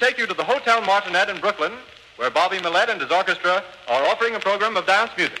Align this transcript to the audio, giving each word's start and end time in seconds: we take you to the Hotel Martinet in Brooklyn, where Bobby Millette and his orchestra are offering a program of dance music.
we 0.00 0.06
take 0.06 0.18
you 0.18 0.26
to 0.26 0.34
the 0.34 0.44
Hotel 0.44 0.80
Martinet 0.82 1.28
in 1.28 1.40
Brooklyn, 1.40 1.72
where 2.16 2.30
Bobby 2.30 2.58
Millette 2.58 2.88
and 2.88 3.00
his 3.00 3.10
orchestra 3.10 3.64
are 3.88 4.02
offering 4.06 4.34
a 4.34 4.40
program 4.40 4.76
of 4.76 4.86
dance 4.86 5.10
music. 5.16 5.40